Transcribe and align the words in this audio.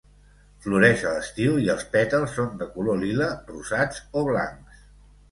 Floreix 0.65 1.01
a 1.09 1.09
l'estiu 1.17 1.59
i 1.65 1.67
els 1.73 1.83
pètals 1.95 2.33
són 2.37 2.55
de 2.61 2.67
color 2.77 2.97
lila, 3.01 3.27
rosats 3.51 4.01
o 4.23 4.25
blancs. 4.31 4.81